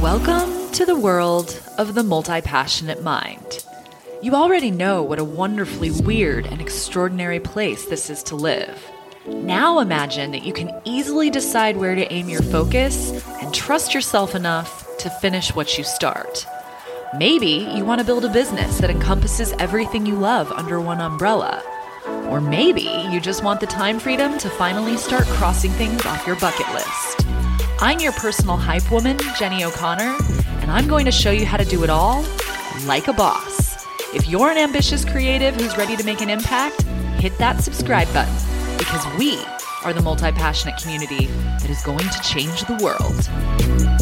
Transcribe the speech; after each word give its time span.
Welcome 0.00 0.72
to 0.72 0.86
the 0.86 0.98
world 0.98 1.62
of 1.76 1.92
the 1.92 2.02
multi 2.02 2.40
passionate 2.40 3.02
mind. 3.02 3.66
You 4.22 4.34
already 4.34 4.70
know 4.70 5.02
what 5.02 5.18
a 5.18 5.24
wonderfully 5.24 5.90
weird 5.90 6.46
and 6.46 6.58
extraordinary 6.58 7.38
place 7.38 7.84
this 7.84 8.08
is 8.08 8.22
to 8.22 8.34
live. 8.34 8.82
Now 9.26 9.78
imagine 9.78 10.30
that 10.30 10.42
you 10.42 10.54
can 10.54 10.72
easily 10.86 11.28
decide 11.28 11.76
where 11.76 11.94
to 11.94 12.10
aim 12.10 12.30
your 12.30 12.40
focus 12.40 13.10
and 13.42 13.52
trust 13.52 13.92
yourself 13.92 14.34
enough 14.34 14.86
to 15.00 15.10
finish 15.10 15.54
what 15.54 15.76
you 15.76 15.84
start. 15.84 16.46
Maybe 17.18 17.68
you 17.74 17.84
want 17.84 17.98
to 18.00 18.06
build 18.06 18.24
a 18.24 18.32
business 18.32 18.78
that 18.78 18.88
encompasses 18.88 19.52
everything 19.58 20.06
you 20.06 20.14
love 20.14 20.50
under 20.52 20.80
one 20.80 21.02
umbrella. 21.02 21.62
Or 22.30 22.40
maybe 22.40 22.88
you 23.12 23.20
just 23.20 23.44
want 23.44 23.60
the 23.60 23.66
time 23.66 23.98
freedom 23.98 24.38
to 24.38 24.48
finally 24.48 24.96
start 24.96 25.26
crossing 25.26 25.72
things 25.72 26.06
off 26.06 26.26
your 26.26 26.36
bucket 26.36 26.72
list. 26.72 27.39
I'm 27.82 27.98
your 27.98 28.12
personal 28.12 28.58
hype 28.58 28.90
woman, 28.92 29.18
Jennie 29.38 29.64
O'Connor, 29.64 30.14
and 30.60 30.70
I'm 30.70 30.86
going 30.86 31.06
to 31.06 31.10
show 31.10 31.30
you 31.30 31.46
how 31.46 31.56
to 31.56 31.64
do 31.64 31.82
it 31.82 31.88
all 31.88 32.22
like 32.84 33.08
a 33.08 33.12
boss. 33.14 33.86
If 34.14 34.28
you're 34.28 34.50
an 34.50 34.58
ambitious 34.58 35.02
creative 35.02 35.54
who's 35.56 35.74
ready 35.78 35.96
to 35.96 36.04
make 36.04 36.20
an 36.20 36.28
impact, 36.28 36.82
hit 37.22 37.38
that 37.38 37.64
subscribe 37.64 38.12
button 38.12 38.34
because 38.76 39.06
we 39.18 39.42
are 39.82 39.94
the 39.94 40.02
multi 40.02 40.30
passionate 40.30 40.78
community 40.78 41.28
that 41.28 41.70
is 41.70 41.82
going 41.82 42.06
to 42.06 42.20
change 42.20 42.64
the 42.66 42.74
world. 42.84 43.99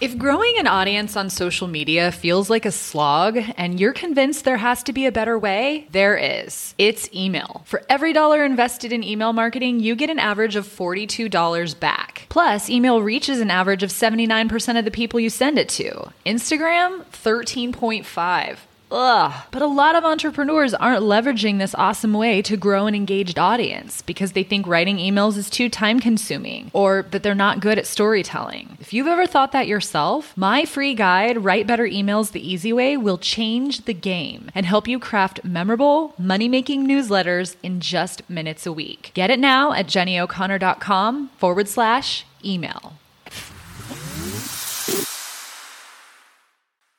If 0.00 0.16
growing 0.16 0.54
an 0.58 0.68
audience 0.68 1.16
on 1.16 1.28
social 1.28 1.66
media 1.66 2.12
feels 2.12 2.48
like 2.48 2.64
a 2.64 2.70
slog 2.70 3.36
and 3.56 3.80
you're 3.80 3.92
convinced 3.92 4.44
there 4.44 4.58
has 4.58 4.84
to 4.84 4.92
be 4.92 5.06
a 5.06 5.12
better 5.12 5.36
way, 5.36 5.88
there 5.90 6.16
is. 6.16 6.72
It's 6.78 7.12
email. 7.12 7.62
For 7.64 7.82
every 7.88 8.12
dollar 8.12 8.44
invested 8.44 8.92
in 8.92 9.02
email 9.02 9.32
marketing, 9.32 9.80
you 9.80 9.96
get 9.96 10.08
an 10.08 10.20
average 10.20 10.54
of 10.54 10.68
$42 10.68 11.80
back. 11.80 12.26
Plus, 12.28 12.70
email 12.70 13.02
reaches 13.02 13.40
an 13.40 13.50
average 13.50 13.82
of 13.82 13.90
79% 13.90 14.78
of 14.78 14.84
the 14.84 14.92
people 14.92 15.18
you 15.18 15.30
send 15.30 15.58
it 15.58 15.68
to. 15.70 16.12
Instagram, 16.24 17.04
13.5. 17.06 18.58
Ugh. 18.90 19.32
But 19.50 19.62
a 19.62 19.66
lot 19.66 19.94
of 19.94 20.04
entrepreneurs 20.04 20.74
aren't 20.74 21.02
leveraging 21.02 21.58
this 21.58 21.74
awesome 21.74 22.12
way 22.14 22.42
to 22.42 22.56
grow 22.56 22.86
an 22.86 22.94
engaged 22.94 23.38
audience 23.38 24.02
because 24.02 24.32
they 24.32 24.42
think 24.42 24.66
writing 24.66 24.96
emails 24.96 25.36
is 25.36 25.50
too 25.50 25.68
time 25.68 26.00
consuming 26.00 26.70
or 26.72 27.06
that 27.10 27.22
they're 27.22 27.34
not 27.34 27.60
good 27.60 27.78
at 27.78 27.86
storytelling. 27.86 28.78
If 28.80 28.92
you've 28.92 29.06
ever 29.06 29.26
thought 29.26 29.52
that 29.52 29.66
yourself, 29.66 30.36
my 30.36 30.64
free 30.64 30.94
guide, 30.94 31.44
Write 31.44 31.66
Better 31.66 31.86
Emails 31.86 32.32
the 32.32 32.46
Easy 32.46 32.72
Way, 32.72 32.96
will 32.96 33.18
change 33.18 33.84
the 33.84 33.94
game 33.94 34.50
and 34.54 34.64
help 34.66 34.88
you 34.88 34.98
craft 34.98 35.44
memorable, 35.44 36.14
money 36.18 36.48
making 36.48 36.86
newsletters 36.86 37.56
in 37.62 37.80
just 37.80 38.28
minutes 38.28 38.66
a 38.66 38.72
week. 38.72 39.10
Get 39.14 39.30
it 39.30 39.38
now 39.38 39.72
at 39.72 39.86
jennyo'connor.com 39.86 41.28
forward 41.38 41.68
slash 41.68 42.24
email. 42.44 42.97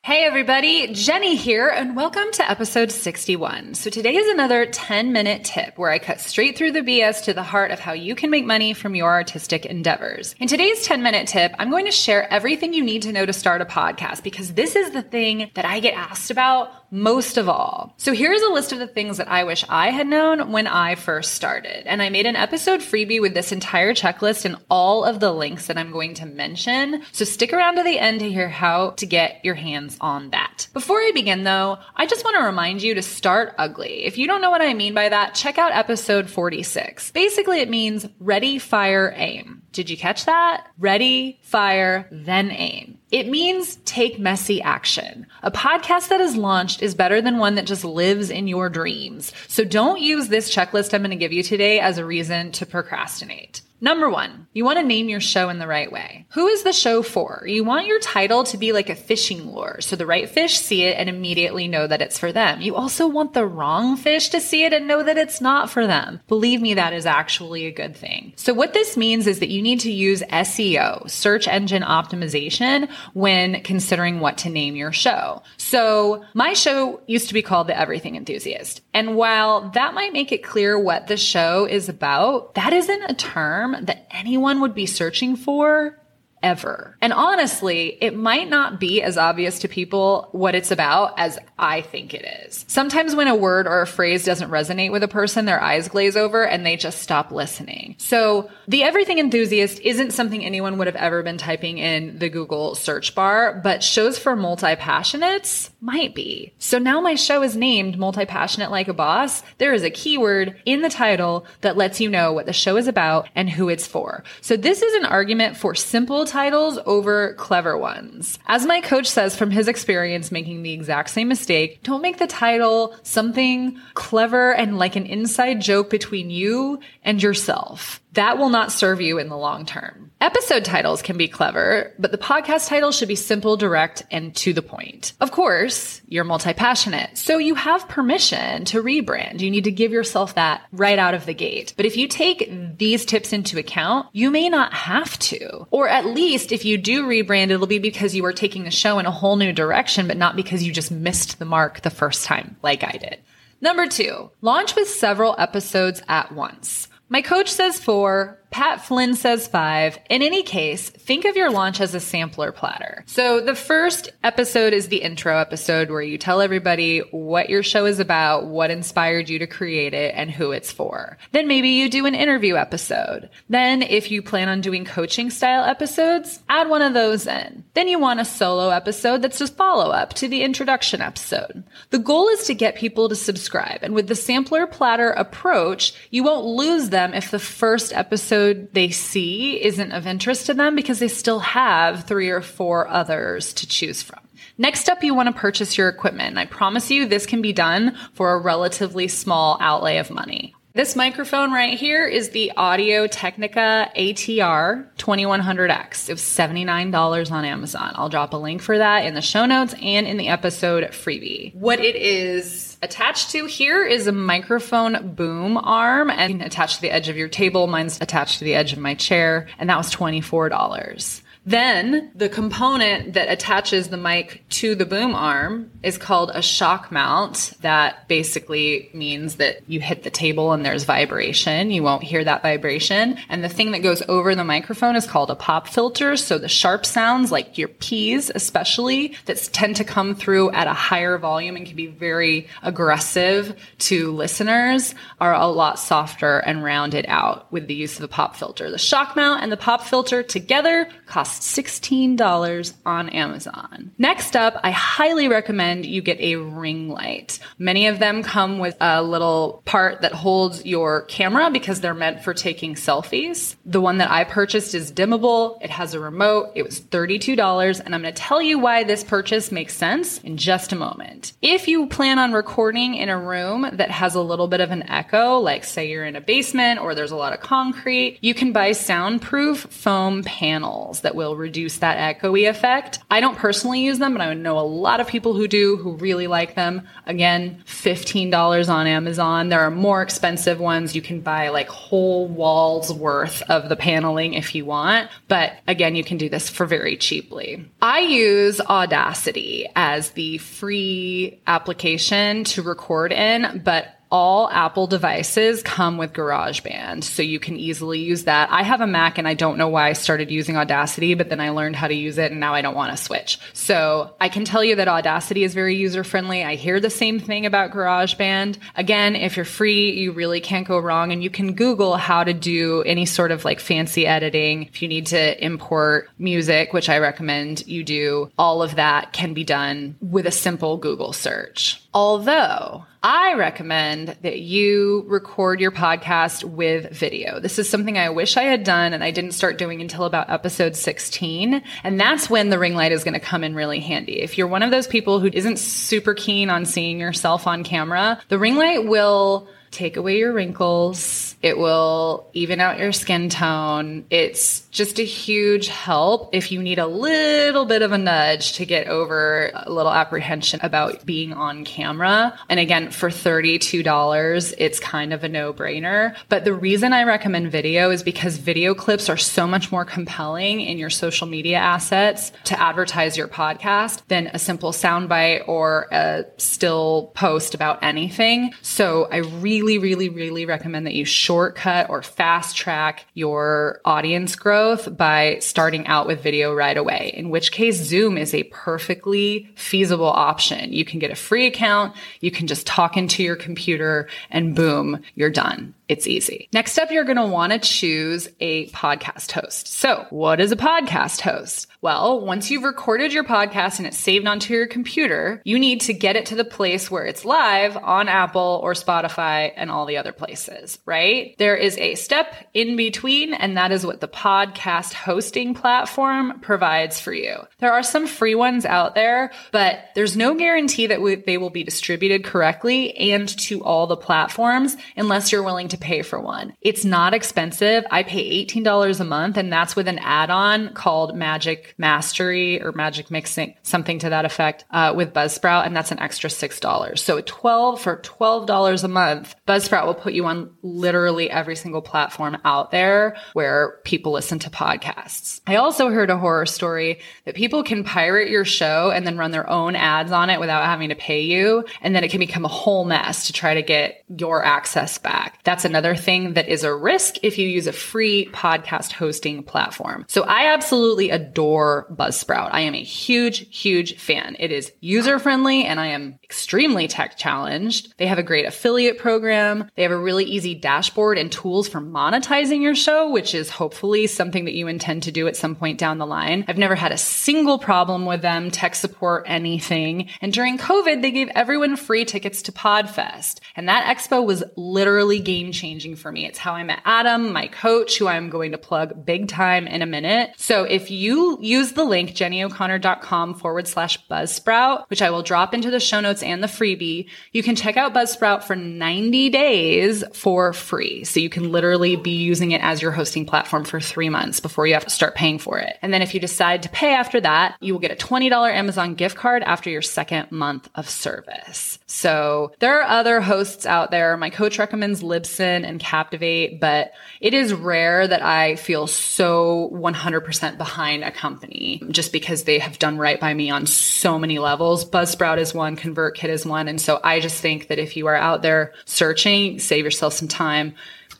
Hey 0.09 0.23
everybody, 0.23 0.91
Jennie 0.91 1.35
here, 1.35 1.67
and 1.67 1.95
welcome 1.95 2.31
to 2.31 2.49
episode 2.49 2.91
61. 2.91 3.75
So 3.75 3.91
today 3.91 4.15
is 4.15 4.27
another 4.29 4.65
10 4.65 5.13
minute 5.13 5.43
tip 5.43 5.77
where 5.77 5.91
I 5.91 5.99
cut 5.99 6.19
straight 6.19 6.57
through 6.57 6.71
the 6.71 6.81
BS 6.81 7.25
to 7.25 7.33
the 7.35 7.43
heart 7.43 7.69
of 7.69 7.79
how 7.79 7.91
you 7.93 8.15
can 8.15 8.31
make 8.31 8.43
money 8.43 8.73
from 8.73 8.95
your 8.95 9.11
artistic 9.11 9.67
endeavors. 9.67 10.33
In 10.39 10.47
today's 10.47 10.83
10 10.83 11.03
minute 11.03 11.27
tip, 11.27 11.53
I'm 11.59 11.69
going 11.69 11.85
to 11.85 11.91
share 11.91 12.27
everything 12.33 12.73
you 12.73 12.83
need 12.83 13.03
to 13.03 13.11
know 13.11 13.23
to 13.23 13.33
start 13.33 13.61
a 13.61 13.65
podcast 13.65 14.23
because 14.23 14.53
this 14.53 14.75
is 14.75 14.89
the 14.89 15.03
thing 15.03 15.51
that 15.53 15.65
I 15.65 15.79
get 15.79 15.93
asked 15.93 16.31
about 16.31 16.71
most 16.91 17.37
of 17.37 17.47
all. 17.47 17.93
So 17.97 18.13
here's 18.13 18.41
a 18.41 18.49
list 18.49 18.71
of 18.71 18.79
the 18.79 18.87
things 18.87 19.17
that 19.17 19.27
I 19.27 19.43
wish 19.43 19.65
I 19.69 19.91
had 19.91 20.07
known 20.07 20.51
when 20.51 20.67
I 20.67 20.95
first 20.95 21.33
started. 21.33 21.87
And 21.87 22.01
I 22.01 22.09
made 22.09 22.25
an 22.25 22.35
episode 22.35 22.81
freebie 22.81 23.21
with 23.21 23.33
this 23.33 23.51
entire 23.51 23.93
checklist 23.93 24.45
and 24.45 24.57
all 24.69 25.03
of 25.03 25.19
the 25.19 25.31
links 25.31 25.67
that 25.67 25.77
I'm 25.77 25.91
going 25.91 26.13
to 26.15 26.25
mention. 26.25 27.03
So 27.11 27.25
stick 27.25 27.53
around 27.53 27.75
to 27.75 27.83
the 27.83 27.99
end 27.99 28.19
to 28.19 28.31
hear 28.31 28.49
how 28.49 28.91
to 28.91 29.05
get 29.05 29.43
your 29.43 29.55
hands 29.55 29.97
on 30.01 30.29
that. 30.31 30.67
Before 30.73 30.97
I 30.97 31.11
begin 31.13 31.43
though, 31.43 31.77
I 31.95 32.05
just 32.05 32.23
want 32.23 32.37
to 32.37 32.43
remind 32.43 32.81
you 32.81 32.95
to 32.95 33.01
start 33.01 33.55
ugly. 33.57 34.05
If 34.05 34.17
you 34.17 34.27
don't 34.27 34.41
know 34.41 34.51
what 34.51 34.61
I 34.61 34.73
mean 34.73 34.93
by 34.93 35.09
that, 35.09 35.35
check 35.35 35.57
out 35.57 35.71
episode 35.71 36.29
46. 36.29 37.11
Basically, 37.11 37.59
it 37.59 37.69
means 37.69 38.07
ready, 38.19 38.59
fire, 38.59 39.13
aim. 39.15 39.63
Did 39.71 39.89
you 39.89 39.97
catch 39.97 40.25
that? 40.25 40.67
Ready, 40.77 41.39
fire, 41.43 42.07
then 42.11 42.51
aim. 42.51 42.98
It 43.11 43.27
means 43.27 43.77
take 43.85 44.19
messy 44.19 44.61
action. 44.61 45.25
A 45.41 45.49
podcast 45.49 46.09
that 46.09 46.21
is 46.21 46.35
launched 46.35 46.83
is 46.83 46.93
better 46.93 47.21
than 47.21 47.39
one 47.39 47.55
that 47.55 47.65
just 47.65 47.83
lives 47.83 48.29
in 48.29 48.47
your 48.47 48.69
dreams. 48.69 49.33
So 49.47 49.63
don't 49.63 49.99
use 49.99 50.27
this 50.27 50.53
checklist 50.53 50.93
I'm 50.93 51.01
going 51.01 51.09
to 51.09 51.15
give 51.15 51.33
you 51.33 51.41
today 51.41 51.79
as 51.79 51.97
a 51.97 52.05
reason 52.05 52.51
to 52.53 52.67
procrastinate. 52.67 53.61
Number 53.81 54.09
one, 54.09 54.47
you 54.51 54.65
want 54.65 54.77
to 54.77 54.83
name 54.83 55.07
your 55.07 55.21
show 55.21 55.47
in 55.47 55.57
the 55.57 55.67
right 55.67 55.89
way. 55.89 56.25
Who 56.31 56.47
is 56.47 56.63
the 56.63 56.73
show 56.73 57.01
for? 57.01 57.45
You 57.47 57.63
want 57.63 57.87
your 57.87 57.99
title 57.99 58.43
to 58.45 58.57
be 58.57 58.73
like 58.73 58.89
a 58.89 58.95
fishing 58.95 59.53
lure, 59.53 59.77
so 59.79 59.95
the 59.95 60.05
right 60.05 60.27
fish 60.27 60.57
see 60.57 60.83
it 60.83 60.97
and 60.97 61.07
immediately 61.07 61.67
know 61.69 61.87
that 61.87 62.01
it's 62.01 62.19
for 62.19 62.33
them. 62.33 62.59
You 62.59 62.75
also 62.75 63.07
want 63.07 63.33
the 63.33 63.45
wrong 63.45 63.95
fish 63.95 64.29
to 64.29 64.41
see 64.41 64.65
it 64.65 64.73
and 64.73 64.87
know 64.87 65.01
that 65.01 65.17
it's 65.17 65.39
not 65.39 65.69
for 65.69 65.87
them. 65.87 66.19
Believe 66.27 66.61
me, 66.61 66.73
that 66.73 66.91
is 66.91 67.05
actually 67.05 67.67
a 67.67 67.71
good 67.71 67.95
thing. 67.95 68.33
So 68.35 68.53
what 68.53 68.73
this 68.73 68.97
means 68.97 69.27
is 69.27 69.39
that 69.39 69.49
you 69.49 69.61
need 69.61 69.79
to 69.81 69.91
use 69.91 70.23
SEO, 70.23 71.09
search 71.09 71.47
engine 71.47 71.83
optimization, 71.83 72.89
when 73.13 73.61
considering 73.63 74.19
what 74.19 74.39
to 74.39 74.49
name 74.49 74.75
your 74.75 74.91
show. 74.91 75.41
So 75.55 76.25
my 76.33 76.53
show 76.53 76.99
used 77.07 77.29
to 77.29 77.33
be 77.33 77.41
called 77.41 77.67
The 77.67 77.79
Everything 77.79 78.17
Enthusiast. 78.17 78.81
And 78.93 79.15
while 79.15 79.69
that 79.69 79.93
might 79.93 80.11
make 80.11 80.31
it 80.33 80.43
clear 80.43 80.77
what 80.77 81.07
the 81.07 81.17
show 81.17 81.65
is 81.65 81.87
about, 81.87 82.55
that 82.55 82.73
isn't 82.73 83.03
a 83.03 83.13
term 83.13 83.68
term 83.73 83.85
that 83.85 84.07
anyone 84.11 84.61
would 84.61 84.73
be 84.73 84.85
searching 84.85 85.35
for 85.35 85.97
ever. 86.41 86.95
And 87.01 87.13
honestly, 87.13 87.97
it 88.01 88.15
might 88.15 88.49
not 88.49 88.79
be 88.79 89.01
as 89.01 89.17
obvious 89.17 89.59
to 89.59 89.67
people 89.67 90.29
what 90.31 90.55
it's 90.55 90.71
about 90.71 91.13
as 91.17 91.37
I 91.57 91.81
think 91.81 92.13
it 92.13 92.25
is. 92.45 92.65
Sometimes 92.67 93.15
when 93.15 93.27
a 93.27 93.35
word 93.35 93.67
or 93.67 93.81
a 93.81 93.87
phrase 93.87 94.23
doesn't 94.23 94.49
resonate 94.49 94.91
with 94.91 95.03
a 95.03 95.07
person, 95.07 95.45
their 95.45 95.61
eyes 95.61 95.87
glaze 95.87 96.15
over 96.15 96.45
and 96.45 96.65
they 96.65 96.77
just 96.77 97.01
stop 97.01 97.31
listening. 97.31 97.95
So 97.97 98.49
the 98.67 98.83
everything 98.83 99.19
enthusiast 99.19 99.79
isn't 99.79 100.11
something 100.11 100.43
anyone 100.43 100.77
would 100.77 100.87
have 100.87 100.95
ever 100.95 101.23
been 101.23 101.37
typing 101.37 101.77
in 101.77 102.19
the 102.19 102.29
Google 102.29 102.75
search 102.75 103.15
bar, 103.15 103.59
but 103.63 103.83
shows 103.83 104.17
for 104.17 104.35
multi-passionates 104.35 105.69
might 105.81 106.15
be. 106.15 106.53
So 106.59 106.77
now 106.79 107.01
my 107.01 107.15
show 107.15 107.43
is 107.43 107.55
named 107.55 107.97
multi-passionate 107.97 108.71
like 108.71 108.87
a 108.87 108.93
boss. 108.93 109.43
There 109.57 109.73
is 109.73 109.83
a 109.83 109.89
keyword 109.89 110.55
in 110.65 110.81
the 110.81 110.89
title 110.89 111.45
that 111.61 111.77
lets 111.77 111.99
you 111.99 112.09
know 112.09 112.33
what 112.33 112.45
the 112.45 112.53
show 112.53 112.77
is 112.77 112.87
about 112.87 113.27
and 113.35 113.49
who 113.49 113.69
it's 113.69 113.87
for. 113.87 114.23
So 114.41 114.55
this 114.55 114.81
is 114.81 114.93
an 114.95 115.05
argument 115.05 115.57
for 115.57 115.75
simple 115.75 116.25
titles 116.29 116.79
over 116.85 117.33
clever 117.33 117.77
ones. 117.77 118.39
As 118.47 118.65
my 118.65 118.81
coach 118.81 119.07
says 119.07 119.35
from 119.35 119.51
his 119.51 119.67
experience 119.67 120.31
making 120.31 120.63
the 120.63 120.73
exact 120.73 121.09
same 121.09 121.27
mistake, 121.27 121.83
don't 121.83 122.01
make 122.01 122.17
the 122.17 122.27
title 122.27 122.95
something 123.03 123.79
clever 123.93 124.53
and 124.53 124.77
like 124.77 124.95
an 124.95 125.05
inside 125.05 125.61
joke 125.61 125.89
between 125.89 126.29
you 126.29 126.79
and 127.03 127.21
yourself. 127.21 128.01
That 128.13 128.37
will 128.37 128.49
not 128.49 128.71
serve 128.71 129.01
you 129.01 129.19
in 129.19 129.29
the 129.29 129.37
long 129.37 129.65
term. 129.65 130.08
Episode 130.21 130.65
titles 130.65 131.01
can 131.01 131.15
be 131.15 131.29
clever, 131.29 131.93
but 131.97 132.11
the 132.11 132.17
podcast 132.17 132.67
title 132.67 132.91
should 132.91 133.07
be 133.07 133.15
simple, 133.15 133.55
direct, 133.55 134.03
and 134.11 134.35
to 134.35 134.51
the 134.51 134.61
point. 134.61 135.13
Of 135.21 135.31
course, 135.31 136.01
you're 136.09 136.25
multi-passionate, 136.25 137.17
so 137.17 137.37
you 137.37 137.55
have 137.55 137.87
permission 137.87 138.65
to 138.65 138.83
rebrand. 138.83 139.39
You 139.39 139.49
need 139.49 139.63
to 139.63 139.71
give 139.71 139.93
yourself 139.93 140.35
that 140.35 140.63
right 140.73 140.99
out 140.99 141.13
of 141.13 141.25
the 141.25 141.33
gate. 141.33 141.73
But 141.77 141.85
if 141.85 141.95
you 141.95 142.09
take 142.09 142.51
these 142.77 143.05
tips 143.05 143.31
into 143.31 143.57
account, 143.57 144.07
you 144.11 144.29
may 144.29 144.49
not 144.49 144.73
have 144.73 145.17
to. 145.19 145.65
Or 145.71 145.87
at 145.87 146.05
least 146.05 146.51
if 146.51 146.65
you 146.65 146.77
do 146.77 147.05
rebrand, 147.05 147.51
it'll 147.51 147.65
be 147.65 147.79
because 147.79 148.13
you 148.13 148.25
are 148.25 148.33
taking 148.33 148.65
the 148.65 148.71
show 148.71 148.99
in 148.99 149.05
a 149.05 149.11
whole 149.11 149.37
new 149.37 149.53
direction, 149.53 150.05
but 150.05 150.17
not 150.17 150.35
because 150.35 150.61
you 150.61 150.73
just 150.73 150.91
missed 150.91 151.39
the 151.39 151.45
mark 151.45 151.79
the 151.79 151.89
first 151.89 152.25
time, 152.25 152.57
like 152.61 152.83
I 152.83 152.97
did. 152.97 153.19
Number 153.61 153.87
two, 153.87 154.31
launch 154.41 154.75
with 154.75 154.89
several 154.89 155.35
episodes 155.37 156.01
at 156.09 156.33
once. 156.33 156.89
My 157.07 157.21
coach 157.21 157.49
says 157.49 157.79
four, 157.79 158.38
Pat 158.51 158.83
Flynn 158.83 159.15
says 159.15 159.47
five. 159.47 159.99
In 160.09 160.21
any 160.21 160.41
case, 160.41 160.89
think 160.89 161.25
of 161.25 161.35
your 161.35 161.51
launch 161.51 161.79
as 161.79 161.93
a 161.93 161.99
sampler 161.99 162.51
platter. 162.51 163.03
So 163.05 163.41
the 163.41 163.53
first 163.53 164.09
episode 164.23 164.73
is 164.73 164.87
the 164.87 165.03
intro 165.03 165.37
episode 165.37 165.91
where 165.91 166.01
you 166.01 166.17
tell 166.17 166.41
everybody 166.41 166.99
what 167.11 167.49
your 167.49 167.61
show 167.61 167.85
is 167.85 167.99
about, 167.99 168.45
what 168.45 168.71
inspired 168.71 169.29
you 169.29 169.39
to 169.39 169.47
create 169.47 169.93
it, 169.93 170.15
and 170.15 170.31
who 170.31 170.51
it's 170.51 170.71
for. 170.71 171.17
Then 171.31 171.47
maybe 171.47 171.69
you 171.69 171.89
do 171.89 172.07
an 172.07 172.15
interview 172.15 172.55
episode. 172.55 173.29
Then 173.49 173.83
if 173.83 174.09
you 174.09 174.23
plan 174.23 174.49
on 174.49 174.61
doing 174.61 174.83
coaching 174.83 175.29
style 175.29 175.63
episodes, 175.63 176.41
add 176.49 176.69
one 176.69 176.81
of 176.81 176.93
those 176.93 177.27
in. 177.27 177.63
Then 177.75 177.87
you 177.87 177.99
want 177.99 178.19
a 178.19 178.25
solo 178.25 178.69
episode 178.69 179.21
that's 179.21 179.39
just 179.39 179.57
follow 179.57 179.91
up 179.91 180.13
to 180.15 180.27
the 180.27 180.41
introduction 180.41 181.01
episode. 181.01 181.63
The 181.91 181.99
goal 181.99 182.27
is 182.29 182.45
to 182.45 182.55
get 182.55 182.75
people 182.75 183.09
to 183.09 183.15
subscribe. 183.15 183.79
And 183.83 183.93
with 183.93 184.07
the 184.07 184.15
sampler 184.15 184.65
platter 184.65 185.11
approach, 185.11 185.93
you 186.09 186.23
won't 186.23 186.45
lose 186.45 186.89
them 186.89 187.13
if 187.13 187.29
the 187.29 187.39
first 187.39 187.93
episode 187.93 188.38
episode 188.39 188.73
they 188.73 188.89
see 188.89 189.63
isn't 189.63 189.91
of 189.91 190.07
interest 190.07 190.45
to 190.47 190.53
them 190.53 190.75
because 190.75 190.99
they 190.99 191.07
still 191.07 191.39
have 191.39 192.05
three 192.05 192.29
or 192.29 192.41
four 192.41 192.87
others 192.87 193.53
to 193.53 193.67
choose 193.67 194.01
from. 194.01 194.19
Next 194.57 194.89
up, 194.89 195.03
you 195.03 195.13
want 195.13 195.27
to 195.27 195.39
purchase 195.39 195.77
your 195.77 195.89
equipment. 195.89 196.37
I 196.37 196.45
promise 196.45 196.91
you 196.91 197.05
this 197.05 197.25
can 197.25 197.41
be 197.41 197.53
done 197.53 197.95
for 198.13 198.33
a 198.33 198.39
relatively 198.39 199.07
small 199.07 199.57
outlay 199.61 199.97
of 199.97 200.09
money. 200.09 200.53
This 200.73 200.95
microphone 200.95 201.51
right 201.51 201.77
here 201.77 202.05
is 202.05 202.29
the 202.29 202.51
Audio 202.55 203.07
Technica 203.07 203.89
ATR 203.97 204.87
2100X. 204.97 206.09
It 206.09 206.13
was 206.13 206.21
$79 206.21 207.31
on 207.31 207.45
Amazon. 207.45 207.91
I'll 207.95 208.09
drop 208.09 208.33
a 208.33 208.37
link 208.37 208.61
for 208.61 208.77
that 208.77 209.05
in 209.05 209.15
the 209.15 209.21
show 209.21 209.45
notes 209.45 209.73
and 209.81 210.07
in 210.07 210.17
the 210.17 210.27
episode 210.27 210.83
freebie. 210.91 211.55
What 211.55 211.79
it 211.79 211.95
is 211.95 212.68
attached 212.81 213.31
to 213.31 213.45
here 213.45 213.85
is 213.85 214.07
a 214.07 214.11
microphone 214.11 215.13
boom 215.13 215.57
arm 215.57 216.09
and 216.09 216.41
attached 216.41 216.75
to 216.77 216.81
the 216.81 216.91
edge 216.91 217.09
of 217.09 217.17
your 217.17 217.27
table. 217.27 217.67
Mine's 217.67 217.99
attached 218.01 218.39
to 218.39 218.45
the 218.45 218.55
edge 218.55 218.73
of 218.73 218.79
my 218.79 218.95
chair, 218.95 219.47
and 219.57 219.69
that 219.69 219.77
was 219.77 219.93
$24. 219.93 221.21
Then 221.49 222.11
the 222.13 222.29
component 222.29 223.13
that 223.13 223.27
attaches 223.27 223.87
the 223.87 223.97
mic 223.97 224.43
to 224.49 224.75
the 224.75 224.85
boom 224.85 225.15
arm 225.15 225.71
is 225.81 225.97
called 225.97 226.29
a 226.31 226.43
shock 226.43 226.91
mount. 226.91 227.53
That 227.61 228.07
basically 228.07 228.91
means 228.93 229.37
that 229.37 229.67
you 229.67 229.79
hit 229.79 230.03
the 230.03 230.11
table 230.11 230.51
and 230.51 230.63
there's 230.63 230.83
vibration. 230.83 231.71
You 231.71 231.81
won't 231.81 232.03
hear 232.03 232.23
that 232.23 232.43
vibration. 232.43 233.17
And 233.29 233.43
the 233.43 233.49
thing 233.49 233.71
that 233.71 233.79
goes 233.81 234.03
over 234.07 234.35
the 234.35 234.43
microphone 234.43 234.95
is 234.95 235.07
called 235.07 235.31
a 235.31 235.35
pop 235.35 235.67
filter. 235.67 236.17
So 236.17 236.37
the 236.37 236.47
sharp 236.47 236.85
sounds, 236.85 237.31
like 237.31 237.57
your 237.57 237.69
P's 237.69 238.29
especially, 238.29 239.15
that 239.25 239.49
tend 239.51 239.77
to 239.77 239.83
come 239.83 240.13
through 240.13 240.51
at 240.51 240.67
a 240.67 240.73
higher 240.73 241.17
volume 241.17 241.55
and 241.55 241.65
can 241.65 241.75
be 241.75 241.87
very 241.87 242.47
aggressive 242.61 243.59
to 243.79 244.11
listeners, 244.11 244.93
are 245.19 245.33
a 245.33 245.47
lot 245.47 245.79
softer 245.79 246.37
and 246.37 246.63
rounded 246.63 247.07
out 247.07 247.51
with 247.51 247.65
the 247.65 247.73
use 247.73 247.95
of 247.95 248.01
the 248.03 248.07
pop 248.07 248.35
filter. 248.35 248.69
The 248.69 248.77
shock 248.77 249.15
mount 249.15 249.41
and 249.41 249.51
the 249.51 249.57
pop 249.57 249.81
filter 249.81 250.21
together 250.21 250.87
cost 251.07 251.38
$16 251.39 252.73
on 252.85 253.09
Amazon. 253.09 253.91
Next 253.97 254.35
up, 254.35 254.59
I 254.63 254.71
highly 254.71 255.27
recommend 255.27 255.85
you 255.85 256.01
get 256.01 256.19
a 256.19 256.35
ring 256.35 256.89
light. 256.89 257.39
Many 257.57 257.87
of 257.87 257.99
them 257.99 258.23
come 258.23 258.59
with 258.59 258.75
a 258.79 259.01
little 259.01 259.61
part 259.65 260.01
that 260.01 260.13
holds 260.13 260.65
your 260.65 261.03
camera 261.03 261.49
because 261.49 261.81
they're 261.81 261.93
meant 261.93 262.23
for 262.23 262.33
taking 262.33 262.75
selfies. 262.75 263.55
The 263.65 263.81
one 263.81 263.97
that 263.97 264.11
I 264.11 264.23
purchased 264.23 264.75
is 264.75 264.91
dimmable. 264.91 265.57
It 265.61 265.69
has 265.69 265.93
a 265.93 265.99
remote. 265.99 266.51
It 266.55 266.63
was 266.63 266.81
$32 266.81 267.79
and 267.79 267.95
I'm 267.95 268.01
going 268.01 268.13
to 268.13 268.21
tell 268.21 268.41
you 268.41 268.59
why 268.59 268.83
this 268.83 269.03
purchase 269.03 269.51
makes 269.51 269.75
sense 269.75 270.19
in 270.19 270.37
just 270.37 270.71
a 270.71 270.75
moment. 270.75 271.33
If 271.41 271.67
you 271.67 271.87
plan 271.87 272.19
on 272.19 272.33
recording 272.33 272.95
in 272.95 273.09
a 273.09 273.19
room 273.19 273.67
that 273.73 273.91
has 273.91 274.15
a 274.15 274.21
little 274.21 274.47
bit 274.47 274.61
of 274.61 274.71
an 274.71 274.83
echo, 274.83 275.37
like 275.39 275.63
say 275.63 275.89
you're 275.89 276.05
in 276.05 276.15
a 276.15 276.21
basement 276.21 276.79
or 276.79 276.95
there's 276.95 277.11
a 277.11 277.15
lot 277.15 277.33
of 277.33 277.39
concrete, 277.39 278.17
you 278.21 278.33
can 278.33 278.51
buy 278.51 278.71
soundproof 278.71 279.59
foam 279.69 280.23
panels 280.23 281.01
that 281.01 281.15
will 281.19 281.35
reduce 281.35 281.79
that 281.79 282.21
echoey 282.21 282.49
effect. 282.49 282.99
I 283.11 283.19
don't 283.19 283.37
personally 283.37 283.81
use 283.81 283.99
them, 283.99 284.13
but 284.13 284.21
I 284.21 284.33
know 284.33 284.57
a 284.57 284.61
lot 284.61 285.01
of 285.01 285.07
people 285.07 285.33
who 285.33 285.49
do 285.49 285.75
who 285.75 285.97
really 285.97 286.27
like 286.27 286.55
them. 286.55 286.87
Again, 287.05 287.61
$15 287.65 288.69
on 288.69 288.87
Amazon. 288.87 289.49
There 289.49 289.59
are 289.59 289.69
more 289.69 290.01
expensive 290.01 290.61
ones. 290.61 290.95
You 290.95 291.01
can 291.01 291.19
buy 291.19 291.49
like 291.49 291.67
whole 291.67 292.25
walls 292.25 292.93
worth 292.93 293.41
of 293.49 293.67
the 293.67 293.75
paneling 293.75 294.33
if 294.33 294.55
you 294.55 294.63
want. 294.63 295.09
But 295.27 295.57
again, 295.67 295.93
you 295.93 296.05
can 296.05 296.17
do 296.17 296.29
this 296.29 296.47
for 296.49 296.65
very 296.65 296.95
cheaply. 296.95 297.69
I 297.81 297.99
use 297.99 298.61
Audacity 298.61 299.67
as 299.75 300.11
the 300.11 300.37
free 300.37 301.41
application 301.47 302.45
to 302.45 302.61
record 302.61 303.11
in, 303.11 303.61
but 303.65 303.98
all 304.11 304.49
Apple 304.49 304.87
devices 304.87 305.61
come 305.61 305.97
with 305.97 306.13
GarageBand, 306.13 307.03
so 307.03 307.21
you 307.21 307.39
can 307.39 307.57
easily 307.57 307.99
use 307.99 308.23
that. 308.23 308.49
I 308.51 308.63
have 308.63 308.81
a 308.81 308.87
Mac 308.87 309.17
and 309.17 309.27
I 309.27 309.33
don't 309.35 309.57
know 309.57 309.67
why 309.67 309.89
I 309.89 309.93
started 309.93 310.31
using 310.31 310.57
Audacity, 310.57 311.13
but 311.13 311.29
then 311.29 311.39
I 311.39 311.49
learned 311.49 311.75
how 311.75 311.87
to 311.87 311.93
use 311.93 312.17
it 312.17 312.31
and 312.31 312.39
now 312.39 312.53
I 312.53 312.61
don't 312.61 312.75
want 312.75 312.95
to 312.95 313.03
switch. 313.03 313.39
So 313.53 314.13
I 314.19 314.29
can 314.29 314.45
tell 314.45 314.63
you 314.63 314.75
that 314.77 314.87
Audacity 314.87 315.43
is 315.43 315.53
very 315.53 315.75
user 315.75 316.03
friendly. 316.03 316.43
I 316.43 316.55
hear 316.55 316.79
the 316.79 316.89
same 316.89 317.19
thing 317.19 317.45
about 317.45 317.71
GarageBand. 317.71 318.57
Again, 318.75 319.15
if 319.15 319.35
you're 319.35 319.45
free, 319.45 319.91
you 319.91 320.11
really 320.11 320.41
can't 320.41 320.67
go 320.67 320.79
wrong 320.79 321.11
and 321.11 321.23
you 321.23 321.29
can 321.29 321.53
Google 321.53 321.97
how 321.97 322.23
to 322.23 322.33
do 322.33 322.81
any 322.83 323.05
sort 323.05 323.31
of 323.31 323.45
like 323.45 323.59
fancy 323.59 324.07
editing. 324.07 324.63
If 324.63 324.81
you 324.81 324.87
need 324.87 325.07
to 325.07 325.43
import 325.43 326.09
music, 326.17 326.73
which 326.73 326.89
I 326.89 326.97
recommend 326.97 327.67
you 327.67 327.83
do, 327.83 328.31
all 328.37 328.63
of 328.63 328.75
that 328.75 329.13
can 329.13 329.33
be 329.33 329.43
done 329.43 329.95
with 330.01 330.25
a 330.25 330.31
simple 330.31 330.77
Google 330.77 331.13
search. 331.13 331.81
Although 331.93 332.85
I 333.01 333.35
recommend 333.35 334.17
that 334.23 334.39
you 334.39 335.05
record 335.07 335.61
your 335.61 335.71
podcast 335.71 336.43
with 336.43 336.91
video. 336.91 337.39
This 337.39 337.57
is 337.57 337.69
something 337.69 337.97
I 337.97 338.09
wish 338.09 338.35
I 338.35 338.43
had 338.43 338.65
done 338.65 338.91
and 338.91 339.01
I 339.01 339.11
didn't 339.11 339.31
start 339.31 339.57
doing 339.57 339.79
until 339.79 340.03
about 340.03 340.29
episode 340.29 340.75
16. 340.75 341.63
And 341.85 341.97
that's 341.97 342.29
when 342.29 342.49
the 342.49 342.59
ring 342.59 342.75
light 342.75 342.91
is 342.91 343.05
going 343.05 343.13
to 343.13 343.19
come 343.21 343.45
in 343.45 343.55
really 343.55 343.79
handy. 343.79 344.21
If 344.21 344.37
you're 344.37 344.47
one 344.47 344.63
of 344.63 344.71
those 344.71 344.85
people 344.85 345.21
who 345.21 345.29
isn't 345.31 345.59
super 345.59 346.13
keen 346.13 346.49
on 346.49 346.65
seeing 346.65 346.99
yourself 346.99 347.47
on 347.47 347.63
camera, 347.63 348.19
the 348.27 348.37
ring 348.37 348.57
light 348.57 348.85
will 348.85 349.47
take 349.71 349.97
away 349.97 350.17
your 350.17 350.33
wrinkles. 350.33 351.35
It 351.41 351.57
will 351.57 352.27
even 352.33 352.59
out 352.59 352.79
your 352.79 352.91
skin 352.91 353.29
tone. 353.29 354.05
It's 354.09 354.61
just 354.69 354.99
a 354.99 355.03
huge 355.03 355.67
help 355.67 356.33
if 356.33 356.51
you 356.51 356.61
need 356.61 356.79
a 356.79 356.87
little 356.87 357.65
bit 357.65 357.81
of 357.81 357.91
a 357.91 357.97
nudge 357.97 358.53
to 358.53 358.65
get 358.65 358.87
over 358.87 359.51
a 359.53 359.71
little 359.71 359.91
apprehension 359.91 360.59
about 360.63 361.05
being 361.05 361.33
on 361.33 361.65
camera. 361.65 362.37
And 362.49 362.59
again, 362.59 362.91
for 362.91 363.09
$32, 363.09 364.53
it's 364.57 364.79
kind 364.79 365.13
of 365.13 365.23
a 365.23 365.29
no 365.29 365.53
brainer. 365.53 366.15
But 366.29 366.45
the 366.45 366.53
reason 366.53 366.93
I 366.93 367.03
recommend 367.03 367.51
video 367.51 367.91
is 367.91 368.03
because 368.03 368.37
video 368.37 368.73
clips 368.73 369.09
are 369.09 369.17
so 369.17 369.47
much 369.47 369.71
more 369.71 369.85
compelling 369.85 370.61
in 370.61 370.77
your 370.77 370.89
social 370.89 371.27
media 371.27 371.57
assets 371.57 372.31
to 372.45 372.59
advertise 372.59 373.17
your 373.17 373.27
podcast 373.27 374.01
than 374.07 374.27
a 374.27 374.39
simple 374.39 374.71
soundbite 374.71 375.47
or 375.47 375.87
a 375.91 376.25
still 376.37 377.11
post 377.15 377.53
about 377.53 377.83
anything. 377.83 378.53
So 378.61 379.07
I 379.11 379.17
really, 379.17 379.58
really, 379.61 379.77
really 379.77 380.09
really 380.09 380.45
recommend 380.45 380.85
that 380.85 380.93
you 380.93 381.05
shortcut 381.05 381.89
or 381.89 382.01
fast 382.01 382.55
track 382.55 383.05
your 383.13 383.81
audience 383.85 384.35
growth 384.35 384.95
by 384.95 385.37
starting 385.39 385.85
out 385.87 386.07
with 386.07 386.21
video 386.21 386.53
right 386.53 386.77
away, 386.77 387.11
in 387.15 387.29
which 387.29 387.51
case 387.51 387.75
Zoom 387.75 388.17
is 388.17 388.33
a 388.33 388.43
perfectly 388.43 389.49
feasible 389.55 390.07
option. 390.07 390.71
You 390.71 390.85
can 390.85 390.99
get 390.99 391.11
a 391.11 391.15
free 391.15 391.45
account. 391.45 391.95
You 392.21 392.31
can 392.31 392.47
just 392.47 392.65
talk 392.65 392.97
into 392.97 393.23
your 393.23 393.35
computer 393.35 394.07
and 394.29 394.55
boom, 394.55 395.01
you're 395.15 395.29
done. 395.29 395.73
It's 395.89 396.05
easy. 396.05 396.49
Next 396.53 396.77
up, 396.77 396.91
you're 396.91 397.03
going 397.03 397.17
to 397.17 397.25
want 397.25 397.51
to 397.51 397.57
choose 397.57 398.29
a 398.39 398.67
podcast 398.67 399.31
host. 399.31 399.67
So 399.67 400.05
what 400.11 400.39
is 400.39 400.51
a 400.51 400.55
podcast 400.55 401.21
host? 401.21 401.65
Well, 401.81 402.23
once 402.23 402.51
you've 402.51 402.63
recorded 402.63 403.11
your 403.11 403.23
podcast 403.23 403.79
and 403.79 403.87
it's 403.87 403.97
saved 403.97 404.27
onto 404.27 404.53
your 404.53 404.67
computer, 404.67 405.41
you 405.45 405.57
need 405.57 405.81
to 405.81 405.93
get 405.93 406.15
it 406.15 406.27
to 406.27 406.35
the 406.35 406.45
place 406.45 406.91
where 406.91 407.05
it's 407.05 407.25
live 407.25 407.75
on 407.75 408.07
Apple 408.07 408.59
or 408.61 408.73
Spotify 408.73 409.51
and 409.55 409.71
all 409.71 409.87
the 409.87 409.97
other 409.97 410.11
places, 410.11 410.77
right? 410.85 411.33
There 411.39 411.55
is 411.55 411.75
a 411.79 411.95
step 411.95 412.35
in 412.53 412.75
between, 412.75 413.33
and 413.33 413.57
that 413.57 413.71
is 413.71 413.83
what 413.83 413.99
the 413.99 414.07
podcast 414.07 414.93
hosting 414.93 415.55
platform 415.55 416.39
provides 416.41 416.99
for 416.99 417.13
you. 417.13 417.37
There 417.57 417.73
are 417.73 417.81
some 417.81 418.05
free 418.05 418.35
ones 418.35 418.63
out 418.63 418.93
there, 418.93 419.31
but 419.51 419.79
there's 419.95 420.15
no 420.15 420.35
guarantee 420.35 420.85
that 420.87 421.23
they 421.25 421.37
will 421.39 421.49
be 421.49 421.63
distributed 421.63 422.25
correctly 422.25 422.95
and 422.95 423.27
to 423.39 423.63
all 423.63 423.87
the 423.87 423.97
platforms 423.97 424.77
unless 424.95 425.31
you're 425.31 425.41
willing 425.41 425.69
to 425.69 425.78
pay 425.79 426.01
for 426.01 426.19
one. 426.19 426.53
It's 426.61 426.85
not 426.85 427.13
expensive. 427.13 427.85
I 427.91 428.03
pay 428.03 428.45
$18 428.45 428.99
a 428.99 429.03
month, 429.03 429.37
and 429.37 429.51
that's 429.51 429.75
with 429.75 429.87
an 429.87 429.99
add 429.99 430.29
on 430.29 430.73
called 430.73 431.15
Magic 431.15 431.73
Mastery 431.77 432.61
or 432.61 432.71
Magic 432.71 433.11
Mixing, 433.11 433.55
something 433.63 433.99
to 433.99 434.09
that 434.09 434.25
effect, 434.25 434.65
uh, 434.71 434.93
with 434.95 435.13
Buzzsprout, 435.13 435.65
and 435.65 435.75
that's 435.75 435.91
an 435.91 435.99
extra 435.99 436.29
six 436.29 436.59
dollars. 436.59 437.01
So 437.01 437.21
twelve 437.21 437.81
for 437.81 437.97
twelve 437.97 438.45
dollars 438.45 438.83
a 438.83 438.87
month, 438.87 439.35
Buzzsprout 439.47 439.85
will 439.85 439.93
put 439.95 440.13
you 440.13 440.25
on 440.25 440.51
literally 440.61 441.29
every 441.29 441.55
single 441.55 441.81
platform 441.81 442.37
out 442.45 442.71
there 442.71 443.15
where 443.33 443.79
people 443.83 444.11
listen 444.11 444.39
to 444.39 444.49
podcasts. 444.49 445.41
I 445.47 445.55
also 445.57 445.89
heard 445.89 446.09
a 446.09 446.17
horror 446.17 446.45
story 446.45 446.99
that 447.25 447.35
people 447.35 447.63
can 447.63 447.83
pirate 447.83 448.29
your 448.29 448.45
show 448.45 448.91
and 448.91 449.05
then 449.05 449.17
run 449.17 449.31
their 449.31 449.49
own 449.49 449.75
ads 449.75 450.11
on 450.11 450.29
it 450.29 450.39
without 450.39 450.65
having 450.65 450.89
to 450.89 450.95
pay 450.95 451.21
you, 451.21 451.65
and 451.81 451.95
then 451.95 452.03
it 452.03 452.11
can 452.11 452.19
become 452.19 452.45
a 452.45 452.49
whole 452.49 452.85
mess 452.85 453.27
to 453.27 453.33
try 453.33 453.53
to 453.53 453.61
get 453.61 454.03
your 454.17 454.43
access 454.43 454.97
back. 454.97 455.39
That's 455.43 455.65
another 455.69 455.95
thing 455.95 456.33
that 456.33 456.49
is 456.49 456.63
a 456.63 456.75
risk 456.75 457.15
if 457.23 457.37
you 457.37 457.47
use 457.47 457.67
a 457.67 457.71
free 457.71 458.27
podcast 458.33 458.91
hosting 458.91 459.43
platform. 459.43 460.05
So 460.07 460.23
I 460.23 460.51
absolutely 460.53 461.11
adore 461.11 461.87
Buzzsprout. 461.91 462.49
I 462.51 462.61
am 462.61 462.73
a 462.73 462.83
huge, 462.83 463.55
huge 463.55 463.97
fan. 463.97 464.35
It 464.39 464.51
is 464.51 464.71
user 464.81 465.19
friendly 465.19 465.63
and 465.63 465.79
I 465.79 465.87
am 465.87 466.19
extremely 466.23 466.87
tech 466.87 467.17
challenged. 467.17 467.93
They 467.97 468.07
have 468.07 468.17
a 468.17 468.23
great 468.23 468.45
affiliate 468.45 468.97
program. 468.97 469.69
They 469.75 469.83
have 469.83 469.91
a 469.91 469.97
really 469.97 470.25
easy 470.25 470.55
dashboard 470.55 471.17
and 471.17 471.31
tools 471.31 471.69
for 471.69 471.79
monetizing 471.79 472.61
your 472.61 472.75
show, 472.75 473.11
which 473.11 473.35
is 473.35 473.49
hopefully 473.49 474.07
something 474.07 474.45
that 474.45 474.55
you 474.55 474.67
intend 474.67 475.03
to 475.03 475.11
do 475.11 475.27
at 475.27 475.37
some 475.37 475.55
point 475.55 475.77
down 475.77 475.99
the 475.99 476.05
line. 476.05 476.45
I've 476.47 476.57
never 476.57 476.75
had 476.75 476.91
a 476.91 476.97
single 476.97 477.59
problem 477.59 478.05
with 478.05 478.21
them, 478.21 478.51
tech 478.51 478.75
support, 478.75 479.23
anything. 479.27 480.09
And 480.21 480.33
during 480.33 480.57
COVID, 480.57 481.01
they 481.01 481.11
gave 481.11 481.29
everyone 481.35 481.75
free 481.75 482.05
tickets 482.05 482.41
to 482.43 482.51
Podfest. 482.51 483.39
And 483.55 483.69
that 483.69 483.95
expo 483.95 484.25
was 484.25 484.43
literally 484.55 485.19
game 485.19 485.51
changing 485.59 485.95
for 485.95 486.11
me. 486.11 486.25
It's 486.25 486.37
how 486.37 486.53
I 486.53 486.63
met 486.63 486.81
Adam, 486.85 487.33
my 487.33 487.47
coach, 487.47 487.97
who 487.97 488.07
I'm 488.07 488.29
going 488.29 488.51
to 488.51 488.57
plug 488.57 489.05
big 489.05 489.27
time 489.27 489.67
in 489.67 489.81
a 489.81 489.85
minute. 489.85 490.31
So 490.37 490.63
if 490.63 490.89
you 490.89 491.37
use 491.41 491.73
the 491.73 491.83
link, 491.83 492.11
jennyo'connor.com 492.11 493.33
forward 493.35 493.67
slash 493.67 493.97
buzzsprout, 494.07 494.89
which 494.89 495.01
I 495.01 495.09
will 495.09 495.23
drop 495.23 495.53
into 495.53 495.69
the 495.69 495.79
show 495.79 495.99
notes 495.99 496.23
and 496.23 496.41
the 496.41 496.47
freebie, 496.47 497.09
you 497.33 497.43
can 497.43 497.55
check 497.55 497.77
out 497.77 497.93
Buzzsprout 497.93 498.43
for 498.43 498.55
90 498.55 499.29
days 499.29 500.03
for 500.13 500.53
free. 500.53 501.03
So 501.03 501.19
you 501.19 501.29
can 501.29 501.51
literally 501.51 501.95
be 501.95 502.15
using 502.15 502.51
it 502.51 502.61
as 502.63 502.81
your 502.81 502.91
hosting 502.91 503.25
platform 503.25 503.65
for 503.65 503.79
three 503.79 504.09
months 504.09 504.39
before 504.39 504.65
you 504.67 504.73
have 504.73 504.85
to 504.85 504.89
start 504.89 505.15
paying 505.15 505.39
for 505.39 505.59
it. 505.59 505.77
And 505.81 505.93
then 505.93 506.01
if 506.01 506.13
you 506.13 506.19
decide 506.19 506.63
to 506.63 506.69
pay 506.69 506.93
after 506.93 507.19
that, 507.21 507.57
you 507.59 507.73
will 507.73 507.79
get 507.79 507.91
a 507.91 507.95
$20 507.95 508.31
Amazon 508.31 508.95
gift 508.95 509.17
card 509.17 509.43
after 509.43 509.69
your 509.69 509.81
second 509.81 510.31
month 510.31 510.69
of 510.75 510.89
service. 510.89 511.79
So 511.85 512.53
there 512.59 512.79
are 512.79 512.87
other 512.87 513.21
hosts 513.21 513.65
out 513.65 513.91
there. 513.91 514.15
My 514.15 514.29
coach 514.29 514.57
recommends 514.59 515.01
Libsyn 515.01 515.48
and 515.65 515.79
Captivate, 515.79 516.59
but 516.59 516.91
it 517.19 517.33
is 517.33 517.53
rare 517.53 518.07
that 518.07 518.21
I 518.21 518.55
feel 518.55 518.87
so 518.87 519.69
100% 519.73 520.57
behind 520.57 521.03
a 521.03 521.11
company 521.11 521.81
just 521.89 522.11
because 522.11 522.43
they 522.43 522.59
have 522.59 522.79
done 522.79 522.97
right 522.97 523.19
by 523.19 523.33
me 523.33 523.49
on 523.49 523.65
so 523.65 524.19
many 524.19 524.39
levels. 524.39 524.89
Buzzsprout 524.89 525.37
is 525.37 525.53
one, 525.53 525.77
ConvertKit 525.77 526.29
is 526.29 526.45
one. 526.45 526.67
And 526.67 526.79
so 526.79 526.99
I 527.03 527.19
just 527.19 527.41
think 527.41 527.67
that 527.67 527.79
if 527.79 527.97
you 527.97 528.07
are 528.07 528.15
out 528.15 528.41
there 528.41 528.73
searching, 528.85 529.59
save 529.59 529.85
yourself 529.85 530.13
some 530.13 530.27
time, 530.27 530.75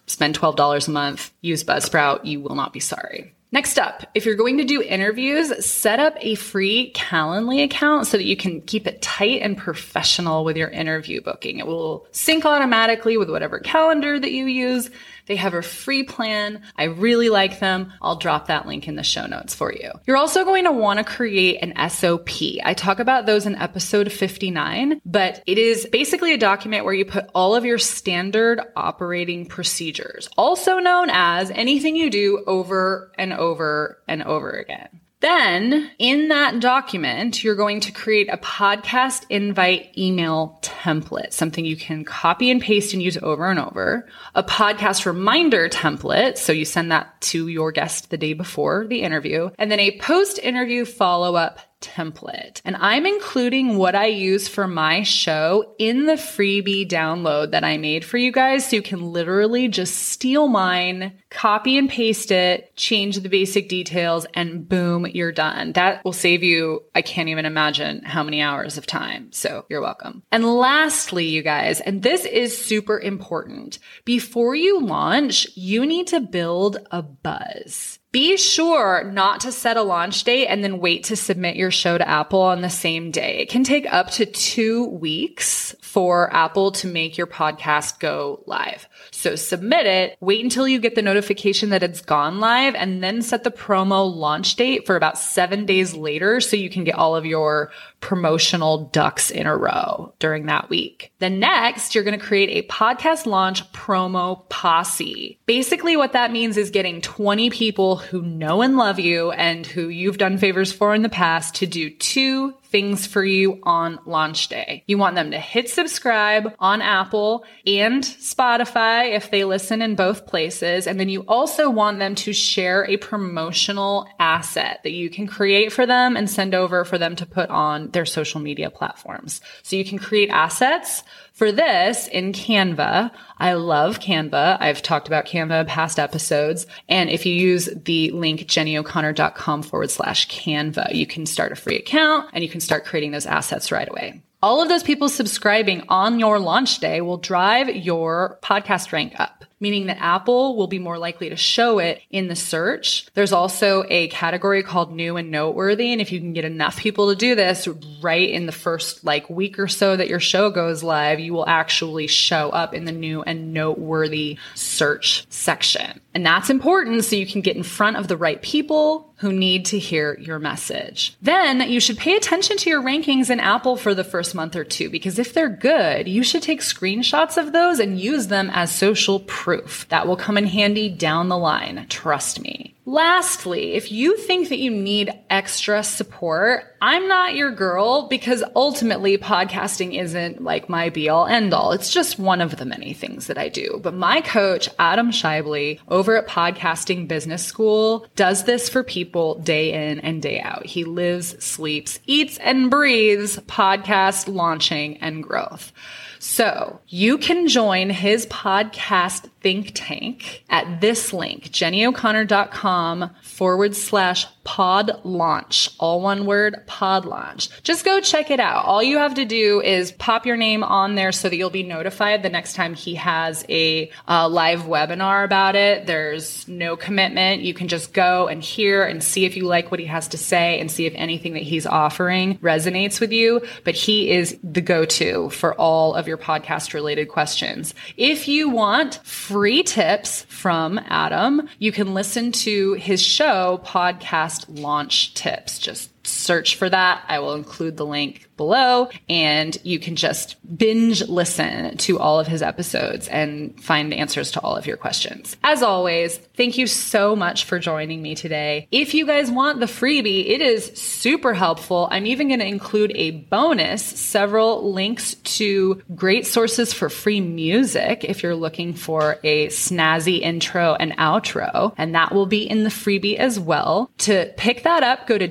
spend 0.06 0.38
$12 0.38 0.88
a 0.88 0.92
month, 0.92 1.32
use 1.42 1.64
Buzzsprout, 1.64 2.26
you 2.26 2.42
will 2.42 2.56
not 2.56 2.74
be 2.74 2.80
sorry. 2.80 3.34
Next 3.52 3.80
up, 3.80 4.06
if 4.14 4.28
you're 4.28 4.36
going 4.36 4.60
to 4.60 4.64
do 4.64 4.80
interviews, 4.80 5.66
set 5.66 6.00
up 6.00 6.16
a 6.20 6.36
free 6.36 6.94
Calendly 6.94 7.64
account 7.64 8.06
so 8.06 8.16
that 8.16 8.26
you 8.26 8.38
can 8.38 8.62
keep 8.62 8.86
it 8.86 9.02
tight 9.02 9.42
and 9.42 9.58
professional 9.58 10.46
with 10.46 10.56
your 10.56 10.70
interview 10.70 11.20
booking. 11.20 11.58
It 11.58 11.66
will 11.66 12.06
sync 12.12 12.46
automatically 12.46 13.18
with 13.18 13.28
whatever 13.28 13.58
calendar 13.58 14.20
that 14.20 14.32
you 14.32 14.46
use. 14.46 14.92
They 15.30 15.36
have 15.36 15.54
a 15.54 15.62
free 15.62 16.02
plan. 16.02 16.64
I 16.76 16.86
really 16.86 17.30
like 17.30 17.60
them. 17.60 17.94
I'll 18.02 18.16
drop 18.16 18.48
that 18.48 18.66
link 18.66 18.88
in 18.88 18.96
the 18.96 19.04
show 19.04 19.28
notes 19.28 19.54
for 19.54 19.72
you. 19.72 19.92
You're 20.08 20.18
also 20.18 20.44
going 20.44 20.64
to 20.64 20.72
want 20.72 20.98
to 20.98 21.04
create 21.04 21.60
an 21.62 21.90
SOP. 21.90 22.30
I 22.64 22.74
talk 22.76 23.00
about 23.00 23.28
those 23.28 23.46
in 23.46 23.56
episode 23.56 24.12
59, 24.12 25.00
but 25.06 25.44
it 25.46 25.60
is 25.60 25.86
basically 25.86 26.34
a 26.34 26.38
document 26.40 26.84
where 26.84 26.96
you 26.96 27.06
put 27.06 27.30
all 27.36 27.56
of 27.56 27.64
your 27.64 27.78
standard 27.78 28.60
operating 28.76 29.46
procedures, 29.46 30.28
also 30.36 30.80
known 30.80 31.10
as 31.12 31.52
anything 31.52 31.96
you 31.96 32.10
do 32.10 32.44
over 32.48 33.12
and 33.16 33.32
over 33.32 34.02
and 34.08 34.24
over 34.24 34.50
again. 34.50 34.90
Then 35.22 35.92
in 36.00 36.30
that 36.30 36.62
document, 36.62 37.44
you're 37.44 37.56
going 37.56 37.82
to 37.82 37.92
create 37.92 38.30
a 38.32 38.38
podcast 38.38 39.26
invite 39.30 39.98
email 39.98 40.60
template, 40.62 41.34
something 41.34 41.66
you 41.66 41.76
can 41.76 42.06
copy 42.06 42.50
and 42.50 42.62
paste 42.62 42.94
and 42.94 43.04
use 43.04 43.18
over 43.22 43.50
and 43.50 43.60
over, 43.60 44.08
a 44.34 44.44
podcast 44.44 45.06
reminder 45.06 45.68
template. 45.68 46.38
So 46.38 46.54
you 46.54 46.64
send 46.64 46.92
that 46.92 47.20
to 47.22 47.50
your 47.50 47.74
guest 47.74 48.10
the 48.10 48.18
day 48.18 48.32
before 48.32 48.88
the 48.88 49.02
interview, 49.02 49.50
and 49.60 49.70
then 49.70 49.80
a 49.80 50.00
post 50.00 50.40
interview 50.40 50.86
follow 50.86 51.36
up 51.36 51.60
template. 51.82 52.62
And 52.66 52.76
I'm 52.78 53.06
including 53.06 53.78
what 53.78 53.96
I 53.96 54.08
use 54.08 54.48
for 54.48 54.68
my 54.68 55.04
show 55.04 55.76
in 55.78 56.06
the 56.06 56.14
freebie 56.14 56.88
download 56.88 57.52
that 57.52 57.64
I 57.64 57.78
made 57.78 58.04
for 58.04 58.18
you 58.18 58.32
guys. 58.32 58.70
So 58.70 58.78
you 58.78 58.82
can 58.82 59.12
literally 59.12 59.68
just 59.68 59.96
steal 59.96 60.48
mine, 60.48 61.20
copy 61.30 61.78
and 61.78 61.90
paste 61.90 62.32
it, 62.32 62.76
change 62.76 63.20
the 63.20 63.30
basic 63.30 63.70
details, 63.70 64.26
and 64.34 64.68
boom, 64.68 65.06
you're 65.08 65.32
done. 65.32 65.74
That 65.74 66.04
will 66.04 66.14
save 66.14 66.44
you, 66.44 66.84
I 66.96 67.02
can't 67.02 67.30
even 67.30 67.46
imagine 67.46 68.04
how 68.04 68.24
many 68.24 68.42
hours 68.42 68.78
of 68.78 68.86
time. 68.86 69.32
So 69.32 69.66
you're 69.70 69.82
welcome. 69.82 70.24
And 70.32 70.46
lastly, 70.46 71.26
you 71.26 71.42
guys, 71.42 71.80
and 71.80 72.04
this 72.04 72.26
is 72.26 72.58
super 72.58 73.00
important. 73.00 73.80
Before 74.06 74.56
you 74.56 74.82
launch, 74.82 75.48
you 75.56 75.86
need 75.86 76.08
to 76.08 76.20
build 76.20 76.78
a 76.92 77.02
buzz. 77.02 77.99
Be 78.12 78.38
sure 78.38 79.04
not 79.04 79.42
to 79.42 79.52
set 79.52 79.78
a 79.78 79.84
launch 79.84 80.24
date 80.24 80.48
and 80.48 80.64
then 80.64 80.80
wait 80.80 81.04
to 81.06 81.16
submit 81.16 81.56
your 81.56 81.70
show 81.70 81.96
to 81.96 82.08
Apple 82.08 82.42
on 82.42 82.62
the 82.62 82.70
same 82.70 83.12
day. 83.12 83.38
It 83.38 83.50
can 83.50 83.64
take 83.64 83.86
up 83.94 84.10
to 84.12 84.26
two 84.26 84.86
weeks 84.88 85.76
for 85.82 86.34
Apple 86.34 86.72
to 86.72 86.88
make 86.88 87.18
your 87.18 87.28
podcast 87.28 88.00
go 88.00 88.44
live. 88.48 88.88
So 89.12 89.36
submit 89.36 89.86
it, 89.86 90.18
wait 90.22 90.44
until 90.44 90.68
you 90.68 90.80
get 90.80 90.96
the 90.96 91.02
notification 91.02 91.70
that 91.70 91.84
it's 91.84 92.02
gone 92.02 92.40
live, 92.40 92.74
and 92.74 93.04
then 93.04 93.22
set 93.22 93.44
the 93.44 93.52
promo 93.52 94.12
launch 94.12 94.56
date 94.56 94.86
for 94.88 94.96
about 94.96 95.18
seven 95.18 95.66
days 95.66 95.94
later 95.94 96.42
so 96.42 96.56
you 96.56 96.70
can 96.70 96.84
get 96.84 96.96
all 96.96 97.16
of 97.16 97.26
your 97.26 97.72
promotional 98.02 98.86
ducks 98.86 99.30
in 99.30 99.46
a 99.46 99.56
row 99.56 100.14
during 100.20 100.46
that 100.46 100.70
week. 100.70 101.12
Then 101.20 101.40
next, 101.40 101.94
you're 101.94 102.04
going 102.04 102.20
to 102.20 102.26
create 102.26 102.50
a 102.50 102.68
podcast 102.68 103.26
launch 103.26 103.72
promo 103.72 104.48
posse. 104.50 105.40
Basically, 105.46 105.98
what 105.98 106.14
that 106.14 106.32
means 106.32 106.56
is 106.58 106.70
getting 106.70 107.02
20 107.02 107.50
people 107.50 107.99
who 108.00 108.22
know 108.22 108.62
and 108.62 108.78
love 108.78 109.00
you 109.00 109.32
and 109.32 109.66
who 109.66 109.90
you've 109.90 110.18
done 110.18 110.38
favors 110.38 110.72
for 110.72 110.96
in 110.96 111.02
the 111.02 111.10
past 111.10 111.56
to 111.56 111.68
do 111.68 111.90
two 111.90 112.54
things 112.64 113.08
for 113.08 113.24
you 113.24 113.60
on 113.64 114.00
launch 114.06 114.48
day. 114.48 114.84
You 114.86 114.98
want 114.98 115.16
them 115.16 115.32
to 115.32 115.40
hit 115.40 115.70
subscribe 115.70 116.54
on 116.60 116.82
Apple 116.82 117.44
and 117.66 118.04
Spotify 118.04 119.16
if 119.16 119.32
they 119.32 119.44
listen 119.44 119.82
in 119.82 119.96
both 119.96 120.28
places. 120.28 120.86
And 120.86 121.00
then 121.00 121.10
you 121.10 121.22
also 121.28 121.70
want 121.70 122.00
them 122.00 122.16
to 122.16 122.34
share 122.34 122.86
a 122.86 122.98
promotional 122.98 124.08
asset 124.20 124.82
that 124.84 124.92
you 124.92 125.10
can 125.10 125.26
create 125.26 125.72
for 125.72 125.86
them 125.86 126.16
and 126.16 126.30
send 126.30 126.54
over 126.54 126.86
for 126.86 126.98
them 126.98 127.16
to 127.16 127.26
put 127.26 127.50
on 127.50 127.90
their 127.90 128.06
social 128.06 128.40
media 128.40 128.70
platforms. 128.70 129.42
So 129.64 129.76
you 129.76 129.86
can 129.86 129.98
create 129.98 130.30
assets 130.30 131.04
for 131.40 131.54
this 131.54 132.08
in 132.10 132.34
Canva. 132.34 133.12
I 133.38 133.54
love 133.54 134.00
Canva. 134.00 134.58
I've 134.60 134.82
talked 134.82 135.08
about 135.08 135.26
Canva 135.26 135.68
past 135.68 135.98
episodes. 135.98 136.68
And 136.90 137.10
if 137.10 137.26
you 137.26 137.34
use 137.34 137.70
the 137.86 138.12
link 138.12 138.42
jennyo'connor.com 138.42 139.64
forward 139.64 139.90
slash 139.90 140.28
Canva, 140.28 140.94
you 140.94 141.08
can 141.08 141.26
start 141.26 141.54
a 141.54 141.56
free 141.56 141.78
account 141.78 142.30
and 142.34 142.44
you 142.44 142.50
can 142.50 142.60
start 142.60 142.84
creating 142.84 143.12
those 143.12 143.26
assets 143.26 143.72
right 143.72 143.90
away. 143.90 144.22
All 144.44 144.62
of 144.62 144.68
those 144.68 144.84
people 144.84 145.08
subscribing 145.08 145.84
on 145.88 146.20
your 146.20 146.40
launch 146.40 146.80
day 146.80 147.00
will 147.00 147.18
drive 147.18 147.70
your 147.70 148.38
podcast 148.44 148.92
rank 148.92 149.14
up 149.18 149.46
meaning 149.60 149.88
that 149.88 149.98
Apple 150.00 150.56
will 150.56 150.68
be 150.68 150.80
more 150.80 150.98
likely 150.98 151.30
to 151.30 151.36
show 151.36 151.80
it 151.80 152.02
in 152.10 152.28
the 152.28 152.36
search. 152.36 153.08
There's 153.14 153.34
also 153.34 153.84
a 153.90 154.08
category 154.10 154.64
called 154.64 154.92
new 154.92 155.18
and 155.18 155.32
noteworthy. 155.32 155.92
And 155.92 156.02
if 156.02 156.12
you 156.12 156.20
can 156.20 156.34
get 156.34 156.46
enough 156.46 156.78
people 156.78 157.10
to 157.10 157.16
do 157.16 157.36
this 157.36 157.68
right 158.02 158.30
in 158.30 158.46
the 158.46 158.52
first 158.52 159.04
like 159.04 159.30
week 159.30 159.60
or 159.60 159.68
so 159.68 159.96
that 159.96 160.08
your 160.08 160.20
show 160.20 160.50
goes 160.50 160.84
live, 160.84 161.20
you 161.20 161.34
will 161.34 161.48
actually 161.48 162.08
show 162.08 162.50
up 162.50 162.74
in 162.74 162.86
the 162.86 162.92
new 162.92 163.22
and 163.24 163.54
noteworthy 163.54 164.38
search 164.56 165.26
section. 165.30 166.00
And 166.14 166.26
that's 166.26 166.50
important 166.50 167.04
so 167.06 167.16
you 167.16 167.28
can 167.28 167.42
get 167.42 167.56
in 167.56 167.64
front 167.64 167.98
of 167.98 168.08
the 168.08 168.18
right 168.18 168.42
people 168.42 169.09
who 169.20 169.34
need 169.34 169.66
to 169.66 169.78
hear 169.78 170.18
your 170.20 170.40
message. 170.40 171.16
Then 171.22 171.70
you 171.70 171.80
should 171.80 171.98
pay 171.98 172.16
attention 172.16 172.58
to 172.58 172.70
your 172.70 172.82
rankings 172.82 173.30
in 173.30 173.40
Apple 173.40 173.76
for 173.76 173.94
the 173.94 174.04
first 174.04 174.34
month 174.34 174.56
or 174.56 174.64
two 174.64 174.90
because 174.90 175.20
if 175.20 175.34
they're 175.34 175.50
good, 175.50 176.08
you 176.08 176.24
should 176.24 176.42
take 176.42 176.62
screenshots 176.62 177.38
of 177.38 177.52
those 177.52 177.80
and 177.80 178.00
use 178.00 178.28
them 178.28 178.50
as 178.54 178.74
social 178.74 179.20
proof. 179.22 179.86
That 179.90 180.08
will 180.08 180.16
come 180.16 180.38
in 180.38 180.46
handy 180.46 180.90
down 180.90 181.28
the 181.28 181.38
line. 181.38 181.86
Trust 181.90 182.42
me. 182.42 182.76
Lastly, 182.90 183.74
if 183.74 183.92
you 183.92 184.18
think 184.18 184.50
that 184.50 184.58
you 184.58 184.72
need 184.72 185.14
extra 185.30 185.84
support, 185.84 186.76
I'm 186.82 187.08
not 187.08 187.36
your 187.36 187.52
girl 187.52 188.08
because 188.08 188.44
ultimately 188.56 189.16
podcasting 189.16 189.96
isn't 189.96 190.42
like 190.44 190.70
my 190.70 190.90
be 190.90 191.08
all 191.08 191.28
end 191.28 191.54
all. 191.54 191.72
It's 191.72 191.94
just 191.94 192.18
one 192.18 192.42
of 192.42 192.58
the 192.58 192.66
many 192.66 192.94
things 192.94 193.28
that 193.28 193.38
I 193.38 193.48
do. 193.48 193.80
But 193.84 193.94
my 193.94 194.22
coach, 194.22 194.70
Adam 194.80 195.12
Schaeuble, 195.12 195.78
over 195.88 196.18
at 196.18 196.28
Podcasting 196.28 197.08
Business 197.08 197.46
School, 197.46 198.08
does 198.16 198.46
this 198.46 198.70
for 198.70 198.84
people 198.84 199.38
day 199.38 199.92
in 199.92 200.00
and 200.00 200.20
day 200.20 200.42
out. 200.42 200.66
He 200.66 200.84
lives, 200.84 201.44
sleeps, 201.46 202.00
eats, 202.08 202.40
and 202.40 202.72
breathes 202.72 203.38
podcast 203.42 204.28
launching 204.28 204.98
and 204.98 205.24
growth. 205.24 205.72
So 206.20 206.82
you 206.88 207.18
can 207.18 207.48
join 207.48 207.90
his 207.90 208.26
podcast 208.28 209.30
think 209.42 209.72
tank 209.74 210.44
at 210.50 210.82
this 210.82 211.14
link, 211.14 211.46
jennyo'connor.com 211.46 213.12
forward 213.24 213.76
slash 213.76 214.28
pod 214.44 215.02
launch. 215.04 215.70
All 215.80 216.02
one 216.02 216.26
word, 216.26 216.66
pod 216.66 217.06
launch. 217.06 217.50
Just 217.64 217.86
go 217.86 218.00
check 218.00 218.32
it 218.32 218.40
out. 218.40 218.66
All 218.66 218.82
you 218.82 218.98
have 218.98 219.16
to 219.16 219.26
do 219.26 219.62
is 219.62 219.92
pop 219.92 220.26
your 220.26 220.38
name 220.38 220.64
on 220.64 220.96
there 220.96 221.12
so 221.12 221.30
that 221.30 221.36
you'll 221.36 221.50
be 221.50 221.64
notified 221.64 222.24
the 222.24 222.30
next 222.30 222.54
time 222.54 222.74
he 222.74 222.96
has 222.96 223.46
a 223.50 223.92
uh, 224.08 224.28
live 224.28 224.62
webinar 224.62 225.24
about 225.24 225.56
it. 225.56 225.86
There's 225.86 226.48
no 226.48 226.76
commitment. 226.76 227.42
You 227.42 227.54
can 227.54 227.68
just 227.68 227.94
go 227.94 228.28
and 228.28 228.42
hear 228.42 228.84
and 228.84 229.04
see 229.04 229.26
if 229.26 229.36
you 229.36 229.46
like 229.46 229.72
what 229.72 229.80
he 229.80 229.86
has 229.86 230.08
to 230.10 230.18
say 230.18 230.60
and 230.60 230.72
see 230.72 230.86
if 230.86 230.94
anything 230.96 231.34
that 231.34 231.44
he's 231.44 231.66
offering 231.66 232.38
resonates 232.40 233.00
with 233.00 233.12
you. 233.12 233.42
But 233.64 233.76
he 233.76 234.12
is 234.12 234.38
the 234.44 234.62
go-to 234.62 235.30
for 235.30 235.54
all 235.56 235.94
of 235.94 236.08
your 236.08 236.18
podcast 236.18 236.74
related 236.74 237.10
questions. 237.10 237.74
If 237.98 238.28
you 238.28 238.50
want 238.50 238.96
free 239.04 239.64
tips 239.64 240.24
from 240.24 240.80
Adam, 240.88 241.48
you 241.60 241.72
can 241.72 241.94
listen 241.94 242.32
to 242.32 242.74
his 242.74 243.02
show, 243.02 243.62
Podcast 243.66 244.39
Launch 244.48 245.14
Tips. 245.14 245.60
Just 245.60 245.90
search 246.10 246.56
for 246.56 246.70
that. 246.70 247.04
I 247.08 247.20
will 247.20 247.34
include 247.34 247.78
the 247.78 247.86
link 247.86 248.30
below 248.40 248.90
and 249.10 249.58
you 249.64 249.80
can 249.80 249.98
just 249.98 250.38
binge 250.58 251.06
listen 251.10 251.76
to 251.76 252.00
all 252.00 252.22
of 252.22 252.26
his 252.26 252.42
episodes 252.42 253.10
and 253.10 253.62
find 253.62 253.94
answers 253.94 254.32
to 254.32 254.40
all 254.40 254.56
of 254.56 254.66
your 254.66 254.78
questions. 254.78 255.36
As 255.44 255.62
always, 255.62 256.18
thank 256.38 256.58
you 256.58 256.66
so 256.66 257.18
much 257.18 257.44
for 257.44 257.60
joining 257.60 258.02
me 258.02 258.16
today. 258.16 258.68
If 258.72 258.94
you 258.94 259.06
guys 259.06 259.30
want 259.30 259.60
the 259.60 259.66
freebie, 259.66 260.30
it 260.30 260.42
is 260.42 260.68
super 260.68 261.34
helpful. 261.34 261.90
I'm 261.92 262.06
even 262.06 262.30
going 262.30 262.40
to 262.40 262.48
include 262.48 262.94
a 262.96 263.12
bonus, 263.12 263.84
several 263.84 264.72
links 264.72 265.16
to 265.16 265.82
great 265.94 266.26
sources 266.26 266.72
for 266.72 266.90
free 266.90 267.20
music 267.20 268.06
if 268.06 268.24
you're 268.24 268.36
looking 268.36 268.74
for 268.74 269.18
a 269.22 269.48
snazzy 269.48 270.22
intro 270.22 270.76
and 270.76 270.94
outro. 270.94 271.74
And 271.78 271.94
that 271.94 272.14
will 272.14 272.26
be 272.26 272.50
in 272.50 272.64
the 272.64 272.70
freebie 272.70 273.18
as 273.18 273.38
well. 273.38 273.92
To 274.00 274.32
pick 274.38 274.64
that 274.64 274.82
up, 274.82 275.08
go 275.08 275.18
to 275.18 275.28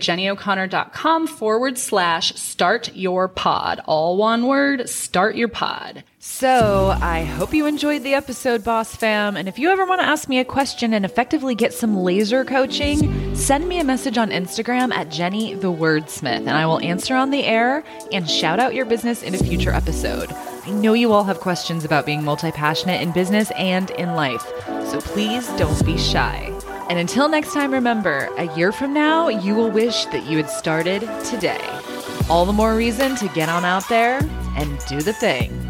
jennyo'connor.com 0.69 1.27
forward 1.27 1.79
slash 1.79 2.35
start 2.35 2.95
your 2.95 3.29
pod. 3.29 3.81
All 3.87 4.17
one 4.17 4.47
word, 4.47 4.89
start 4.89 5.37
your 5.37 5.49
pod. 5.49 6.05
So, 6.21 6.97
I 7.01 7.23
hope 7.23 7.55
you 7.55 7.67
enjoyed 7.67 8.03
the 8.03 8.15
episode, 8.15 8.65
Boss 8.65 8.95
Fam. 8.95 9.37
And 9.37 9.49
if 9.49 9.59
you 9.59 9.71
ever 9.71 9.87
want 9.87 10.01
to 10.01 10.07
ask 10.07 10.29
me 10.29 10.41
a 10.41 10.45
question 10.45 10.93
and 10.93 11.05
effectively 11.05 11.55
get 11.55 11.73
some 11.73 11.97
laser 11.97 12.45
coaching, 12.45 13.35
send 13.35 13.69
me 13.69 13.79
a 13.81 13.85
message 13.85 14.19
on 14.19 14.31
Instagram 14.31 14.93
at 14.93 15.11
Jennie 15.11 15.55
the 15.55 15.73
Wordsmith, 15.73 16.25
and 16.25 16.51
I 16.51 16.67
will 16.67 16.81
answer 16.81 17.15
on 17.15 17.31
the 17.31 17.45
air 17.45 17.85
and 18.13 18.29
shout 18.29 18.59
out 18.59 18.75
your 18.75 18.85
business 18.85 19.23
in 19.23 19.35
a 19.35 19.39
future 19.39 19.73
episode. 19.73 20.31
I 20.33 20.71
know 20.71 20.93
you 20.93 21.13
all 21.13 21.25
have 21.25 21.41
questions 21.41 21.85
about 21.85 22.05
being 22.05 22.25
multi 22.25 22.51
passionate 22.51 23.01
in 23.01 23.13
business 23.13 23.51
and 23.53 23.91
in 23.93 24.15
life, 24.15 24.45
so 24.91 25.01
please 25.01 25.47
don't 25.57 25.87
be 25.87 25.97
shy. 25.97 26.58
And 26.89 26.99
until 26.99 27.29
next 27.29 27.53
time, 27.53 27.73
remember 27.73 28.31
a 28.39 28.55
year 28.57 28.73
from 28.73 28.95
now, 28.95 29.29
you 29.29 29.55
will 29.55 29.71
wish 29.71 30.07
that 30.07 30.25
you 30.25 30.39
had 30.39 30.49
started 30.49 31.01
today. 31.25 31.61
All 32.31 32.47
the 32.47 32.53
more 32.53 32.75
reason 32.75 33.15
to 33.17 33.29
get 33.29 33.49
on 33.49 33.65
out 33.65 33.87
there 33.89 34.21
and 34.57 34.79
do 34.87 35.03
the 35.03 35.13
thing. 35.13 35.68